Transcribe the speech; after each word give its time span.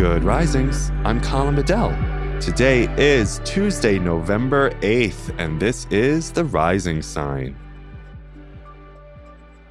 Good 0.00 0.24
Risings. 0.24 0.90
I'm 1.04 1.20
Colin 1.20 1.56
Bedell. 1.56 1.90
Today 2.40 2.88
is 2.96 3.38
Tuesday, 3.44 3.98
November 3.98 4.70
8th, 4.80 5.34
and 5.36 5.60
this 5.60 5.86
is 5.90 6.32
the 6.32 6.42
Rising 6.42 7.02
Sign. 7.02 7.54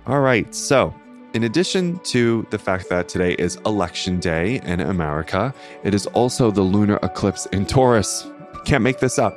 All 0.05 0.19
right, 0.19 0.53
so 0.53 0.93
in 1.33 1.45
addition 1.45 1.97
to 2.03 2.45
the 2.52 2.59
fact 2.59 2.89
that 2.89 3.09
today 3.09 3.33
is 3.39 3.55
Election 3.65 4.19
Day 4.19 4.61
in 4.65 4.81
America, 4.81 5.52
it 5.83 5.95
is 5.95 6.05
also 6.05 6.52
the 6.52 6.61
lunar 6.61 6.99
eclipse 7.02 7.47
in 7.47 7.66
Taurus. 7.66 8.30
Can't 8.66 8.83
make 8.83 8.99
this 8.99 9.17
up. 9.17 9.35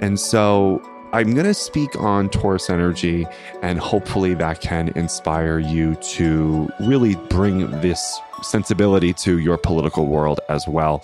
And 0.00 0.18
so 0.18 0.82
I'm 1.10 1.32
going 1.32 1.46
to 1.46 1.54
speak 1.54 1.96
on 1.96 2.28
Taurus 2.28 2.68
energy, 2.68 3.26
and 3.62 3.78
hopefully 3.78 4.34
that 4.34 4.60
can 4.60 4.88
inspire 4.90 5.58
you 5.58 5.94
to 5.94 6.68
really 6.80 7.14
bring 7.30 7.70
this 7.80 8.20
sensibility 8.42 9.14
to 9.14 9.38
your 9.38 9.56
political 9.56 10.06
world 10.06 10.40
as 10.50 10.68
well. 10.68 11.02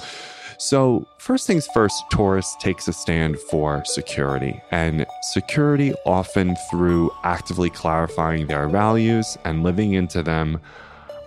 So, 0.58 1.06
first 1.16 1.46
things 1.46 1.66
first, 1.69 2.05
Taurus 2.12 2.55
takes 2.61 2.86
a 2.86 2.92
stand 2.92 3.38
for 3.38 3.83
security, 3.86 4.62
and 4.70 5.06
security 5.22 5.94
often 6.05 6.55
through 6.70 7.11
actively 7.24 7.70
clarifying 7.70 8.46
their 8.46 8.68
values 8.68 9.39
and 9.46 9.62
living 9.62 9.94
into 9.94 10.22
them 10.22 10.61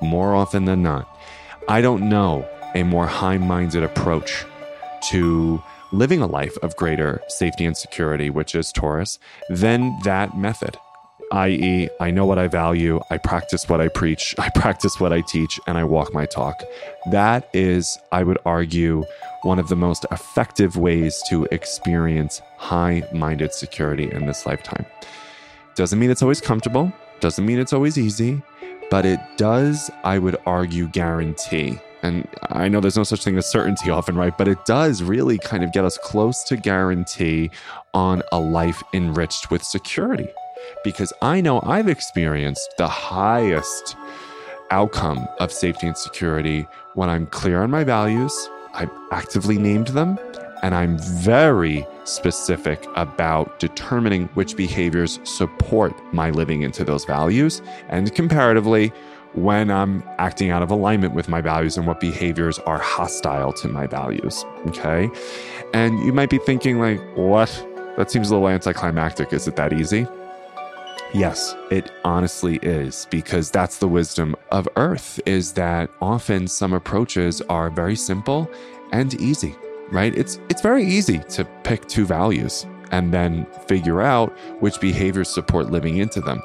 more 0.01 0.35
often 0.35 0.65
than 0.65 0.83
not. 0.83 1.09
I 1.67 1.81
don't 1.81 2.09
know 2.09 2.47
a 2.75 2.83
more 2.83 3.07
high 3.07 3.39
minded 3.39 3.83
approach 3.83 4.45
to 5.09 5.63
living 5.91 6.21
a 6.21 6.27
life 6.27 6.55
of 6.57 6.75
greater 6.75 7.21
safety 7.27 7.65
and 7.65 7.75
security, 7.75 8.29
which 8.29 8.55
is 8.55 8.71
Taurus, 8.71 9.19
then 9.49 9.97
that 10.03 10.37
method. 10.37 10.77
I.e., 11.31 11.89
I 11.99 12.09
know 12.09 12.25
what 12.25 12.39
I 12.39 12.47
value, 12.47 13.01
I 13.11 13.17
practice 13.17 13.67
what 13.67 13.81
I 13.81 13.89
preach, 13.89 14.33
I 14.39 14.49
practice 14.49 14.99
what 14.99 15.11
I 15.11 15.21
teach, 15.21 15.59
and 15.67 15.77
I 15.77 15.83
walk 15.83 16.13
my 16.13 16.25
talk. 16.25 16.63
That 17.11 17.49
is, 17.53 17.97
I 18.11 18.23
would 18.23 18.37
argue, 18.45 19.03
one 19.43 19.59
of 19.59 19.67
the 19.67 19.75
most 19.75 20.05
effective 20.11 20.77
ways 20.77 21.21
to 21.29 21.47
experience 21.51 22.41
high 22.57 23.03
minded 23.13 23.53
security 23.53 24.09
in 24.11 24.25
this 24.25 24.45
lifetime. 24.45 24.85
Doesn't 25.75 25.99
mean 25.99 26.09
it's 26.09 26.23
always 26.23 26.41
comfortable, 26.41 26.91
doesn't 27.19 27.45
mean 27.45 27.59
it's 27.59 27.73
always 27.73 27.97
easy, 27.97 28.41
but 28.89 29.05
it 29.05 29.19
does, 29.37 29.91
I 30.03 30.17
would 30.17 30.37
argue, 30.45 30.87
guarantee 30.87 31.79
and 32.07 32.27
I 32.49 32.67
know 32.67 32.79
there's 32.79 32.97
no 32.97 33.03
such 33.03 33.23
thing 33.23 33.37
as 33.37 33.45
certainty 33.45 33.89
often, 33.89 34.15
right? 34.15 34.35
But 34.37 34.47
it 34.47 34.65
does 34.65 35.03
really 35.03 35.37
kind 35.37 35.63
of 35.63 35.71
get 35.71 35.85
us 35.85 35.97
close 35.97 36.43
to 36.45 36.57
guarantee 36.57 37.51
on 37.93 38.23
a 38.31 38.39
life 38.39 38.81
enriched 38.93 39.51
with 39.51 39.63
security. 39.63 40.27
Because 40.83 41.13
I 41.21 41.41
know 41.41 41.61
I've 41.61 41.87
experienced 41.87 42.73
the 42.77 42.87
highest 42.87 43.95
outcome 44.71 45.27
of 45.39 45.51
safety 45.51 45.87
and 45.87 45.97
security 45.97 46.65
when 46.95 47.09
I'm 47.09 47.27
clear 47.27 47.61
on 47.61 47.69
my 47.69 47.83
values, 47.83 48.49
I've 48.73 48.91
actively 49.11 49.57
named 49.57 49.89
them, 49.89 50.19
and 50.63 50.73
I'm 50.73 50.97
very 50.99 51.85
specific 52.03 52.85
about 52.95 53.59
determining 53.59 54.27
which 54.29 54.57
behaviors 54.57 55.19
support 55.23 55.93
my 56.13 56.31
living 56.31 56.63
into 56.63 56.83
those 56.83 57.05
values. 57.05 57.61
And 57.89 58.13
comparatively, 58.15 58.91
when 59.33 59.69
I'm 59.69 60.03
acting 60.17 60.49
out 60.49 60.63
of 60.63 60.71
alignment 60.71 61.13
with 61.13 61.27
my 61.27 61.41
values 61.41 61.77
and 61.77 61.85
what 61.85 61.99
behaviors 61.99 62.59
are 62.59 62.79
hostile 62.79 63.53
to 63.53 63.67
my 63.67 63.87
values. 63.87 64.45
Okay. 64.67 65.09
And 65.73 65.99
you 65.99 66.13
might 66.13 66.29
be 66.29 66.39
thinking, 66.39 66.79
like, 66.79 66.99
what? 67.15 67.49
That 67.97 68.11
seems 68.11 68.29
a 68.29 68.33
little 68.33 68.49
anticlimactic. 68.49 69.33
Is 69.33 69.47
it 69.47 69.55
that 69.55 69.73
easy? 69.73 70.07
Yes, 71.13 71.55
it 71.71 71.91
honestly 72.03 72.57
is 72.61 73.07
because 73.09 73.49
that's 73.49 73.77
the 73.77 73.87
wisdom 73.87 74.35
of 74.51 74.67
earth 74.75 75.19
is 75.25 75.53
that 75.53 75.89
often 76.01 76.47
some 76.47 76.73
approaches 76.73 77.41
are 77.43 77.69
very 77.69 77.95
simple 77.95 78.51
and 78.91 79.13
easy, 79.21 79.55
right? 79.89 80.15
It's 80.17 80.39
it's 80.49 80.61
very 80.61 80.85
easy 80.85 81.19
to 81.29 81.45
pick 81.63 81.87
two 81.87 82.05
values 82.05 82.65
and 82.91 83.13
then 83.13 83.45
figure 83.67 84.01
out 84.01 84.31
which 84.59 84.79
behaviors 84.79 85.29
support 85.29 85.71
living 85.71 85.97
into 85.97 86.21
them. 86.21 86.41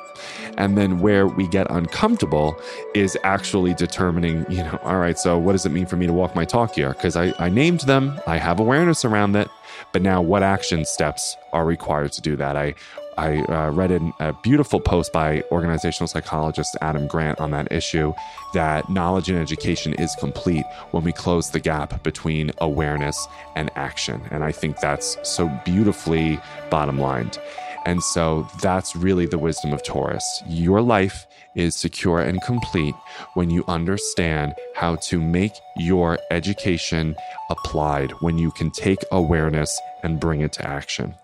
And 0.59 0.77
then 0.77 1.01
where 1.01 1.27
we 1.27 1.49
get 1.49 1.71
uncomfortable 1.71 2.61
is 2.95 3.17
actually 3.25 3.75
determining, 3.75 4.45
you 4.51 4.59
know, 4.59 4.79
all 4.83 4.99
right, 4.99 5.19
so 5.19 5.39
what 5.39 5.53
does 5.53 5.67
it 5.67 5.73
mean 5.73 5.87
for 5.87 5.97
me 5.97 6.07
to 6.07 6.13
walk 6.13 6.35
my 6.35 6.45
talk 6.45 6.75
here? 6.75 6.91
Because 6.91 7.17
I, 7.17 7.33
I 7.39 7.49
named 7.49 7.81
them, 7.81 8.21
I 8.27 8.39
have 8.39 8.61
awareness 8.61 9.05
around 9.05 9.35
it, 9.37 9.49
but 9.93 10.03
now 10.03 10.21
what 10.21 10.43
action 10.43 10.85
steps 10.85 11.37
are 11.53 11.65
required 11.65 12.13
to 12.13 12.21
do 12.21 12.37
that? 12.37 12.57
I 12.57 12.75
I 13.19 13.41
uh, 13.43 13.71
read 13.71 13.91
in 13.91 14.12
a 14.21 14.33
beautiful 14.33 14.81
post 14.81 15.12
by 15.12 15.43
organizational 15.50 16.09
psychologist 16.09 16.77
Adam 16.81 17.06
Grant 17.06 17.41
on 17.41 17.50
that 17.50 17.71
issue 17.71 18.12
that 18.55 18.89
knowledge 18.89 19.28
and 19.28 19.39
education 19.39 19.95
is 19.95 20.15
complete 20.19 20.65
when 20.91 21.05
we 21.05 21.12
close 21.12 21.50
the 21.50 21.61
gap 21.61 22.03
between 22.03 22.50
awareness 22.59 23.27
and 23.56 23.71
action. 23.77 24.23
And 24.31 24.45
I 24.45 24.53
think 24.53 24.81
that's 24.81 25.17
so 25.23 25.49
beautifully 25.65 26.41
bottom 26.71 26.99
lined. 26.99 27.39
And 27.84 28.03
so 28.03 28.47
that's 28.61 28.95
really 28.95 29.27
the 29.27 29.39
wisdom 29.39 29.73
of 29.73 29.83
Taurus. 29.83 30.43
Your 30.47 30.81
life 30.81 31.27
is 31.55 31.75
secure 31.75 32.21
and 32.21 32.41
complete 32.43 32.94
when 33.34 33.50
you 33.50 33.65
understand 33.69 34.55
how 34.75 34.97
to 34.97 35.21
make 35.21 35.53
your 35.77 36.19
education 36.31 37.17
applied, 37.50 38.12
when 38.21 38.39
you 38.39 38.50
can 38.53 38.71
take 38.71 38.99
awareness 39.11 39.79
and 40.03 40.21
bring 40.21 40.41
it 40.41 40.53
to 40.55 40.67
action. 40.67 41.15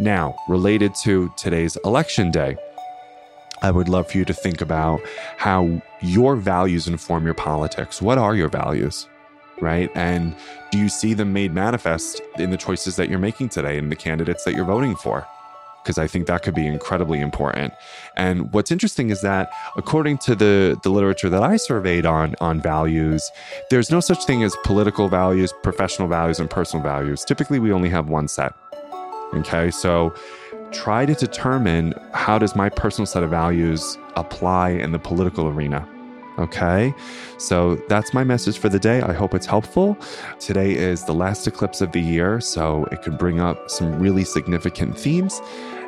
Now, 0.00 0.36
related 0.48 0.94
to 1.02 1.32
today's 1.36 1.76
election 1.84 2.30
day, 2.30 2.56
I 3.62 3.70
would 3.70 3.88
love 3.88 4.10
for 4.10 4.18
you 4.18 4.24
to 4.24 4.34
think 4.34 4.60
about 4.60 5.00
how 5.36 5.80
your 6.00 6.36
values 6.36 6.88
inform 6.88 7.24
your 7.24 7.34
politics. 7.34 8.02
What 8.02 8.18
are 8.18 8.34
your 8.34 8.48
values? 8.48 9.08
Right? 9.60 9.90
And 9.94 10.34
do 10.72 10.78
you 10.78 10.88
see 10.88 11.14
them 11.14 11.32
made 11.32 11.54
manifest 11.54 12.20
in 12.38 12.50
the 12.50 12.56
choices 12.56 12.96
that 12.96 13.08
you're 13.08 13.20
making 13.20 13.50
today 13.50 13.78
and 13.78 13.92
the 13.92 13.96
candidates 13.96 14.42
that 14.44 14.54
you're 14.54 14.64
voting 14.64 14.96
for? 14.96 15.24
Because 15.82 15.98
I 15.98 16.08
think 16.08 16.26
that 16.26 16.42
could 16.42 16.54
be 16.54 16.66
incredibly 16.66 17.20
important. 17.20 17.72
And 18.16 18.52
what's 18.52 18.72
interesting 18.72 19.10
is 19.10 19.20
that 19.22 19.52
according 19.76 20.18
to 20.18 20.34
the, 20.34 20.76
the 20.82 20.90
literature 20.90 21.28
that 21.28 21.42
I 21.44 21.56
surveyed 21.56 22.06
on, 22.06 22.34
on 22.40 22.60
values, 22.60 23.30
there's 23.70 23.90
no 23.90 24.00
such 24.00 24.24
thing 24.24 24.42
as 24.42 24.56
political 24.64 25.08
values, 25.08 25.52
professional 25.62 26.08
values, 26.08 26.40
and 26.40 26.50
personal 26.50 26.82
values. 26.82 27.24
Typically, 27.24 27.60
we 27.60 27.72
only 27.72 27.90
have 27.90 28.08
one 28.08 28.26
set. 28.26 28.52
Okay, 29.34 29.70
so 29.70 30.14
try 30.72 31.06
to 31.06 31.14
determine 31.14 31.94
how 32.12 32.38
does 32.38 32.54
my 32.54 32.68
personal 32.68 33.06
set 33.06 33.22
of 33.22 33.30
values 33.30 33.98
apply 34.16 34.70
in 34.70 34.92
the 34.92 34.98
political 34.98 35.48
arena. 35.48 35.88
Okay, 36.38 36.94
so 37.38 37.76
that's 37.88 38.14
my 38.14 38.24
message 38.24 38.58
for 38.58 38.70
the 38.70 38.78
day. 38.78 39.02
I 39.02 39.12
hope 39.12 39.34
it's 39.34 39.46
helpful. 39.46 39.98
Today 40.38 40.72
is 40.72 41.04
the 41.04 41.12
last 41.12 41.46
eclipse 41.46 41.82
of 41.82 41.92
the 41.92 42.00
year, 42.00 42.40
so 42.40 42.86
it 42.90 43.02
could 43.02 43.18
bring 43.18 43.38
up 43.38 43.70
some 43.70 43.98
really 43.98 44.24
significant 44.24 44.98
themes. 44.98 45.40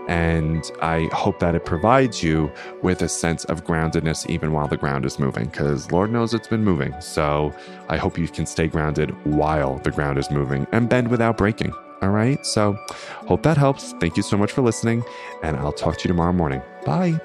And 0.06 0.70
I 0.82 1.08
hope 1.12 1.38
that 1.38 1.54
it 1.54 1.64
provides 1.64 2.22
you 2.22 2.52
with 2.82 3.00
a 3.00 3.08
sense 3.08 3.46
of 3.46 3.64
groundedness 3.64 4.28
even 4.28 4.52
while 4.52 4.68
the 4.68 4.76
ground 4.76 5.06
is 5.06 5.18
moving, 5.18 5.46
because 5.46 5.90
Lord 5.90 6.12
knows 6.12 6.34
it's 6.34 6.48
been 6.48 6.62
moving. 6.62 6.94
So 7.00 7.54
I 7.88 7.96
hope 7.96 8.18
you 8.18 8.28
can 8.28 8.44
stay 8.44 8.68
grounded 8.68 9.10
while 9.24 9.78
the 9.78 9.90
ground 9.90 10.18
is 10.18 10.30
moving 10.30 10.66
and 10.72 10.90
bend 10.90 11.08
without 11.08 11.38
breaking. 11.38 11.72
All 12.04 12.10
right. 12.10 12.44
So, 12.44 12.76
hope 13.26 13.42
that 13.44 13.56
helps. 13.56 13.92
Thank 13.94 14.18
you 14.18 14.22
so 14.22 14.36
much 14.36 14.52
for 14.52 14.60
listening, 14.60 15.02
and 15.42 15.56
I'll 15.56 15.72
talk 15.72 15.96
to 15.96 16.04
you 16.04 16.08
tomorrow 16.08 16.34
morning. 16.34 16.60
Bye. 16.84 17.18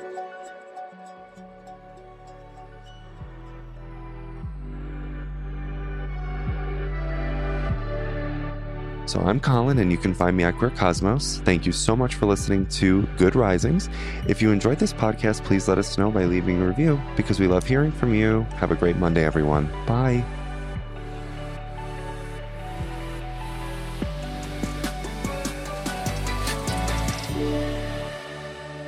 So 9.06 9.20
I'm 9.20 9.42
Colin, 9.42 9.80
and 9.80 9.92
you 9.92 9.98
can 9.98 10.14
find 10.14 10.38
me 10.38 10.46
at 10.46 10.56
Queer 10.56 10.70
Cosmos. 10.70 11.42
Thank 11.44 11.66
you 11.66 11.74
so 11.74 11.94
much 11.94 12.16
for 12.16 12.26
listening 12.26 12.66
to 12.68 13.02
Good 13.18 13.36
Risings. 13.36 13.90
If 14.30 14.42
you 14.42 14.52
enjoyed 14.52 14.80
this 14.80 14.94
podcast, 14.94 15.44
please 15.44 15.68
let 15.68 15.78
us 15.78 15.98
know 15.98 16.10
by 16.10 16.24
leaving 16.24 16.62
a 16.62 16.68
review 16.68 17.02
because 17.18 17.38
we 17.38 17.48
love 17.48 17.68
hearing 17.68 17.92
from 17.92 18.14
you. 18.14 18.44
Have 18.56 18.72
a 18.72 18.76
great 18.76 18.96
Monday, 18.96 19.26
everyone. 19.26 19.66
Bye. 19.86 20.24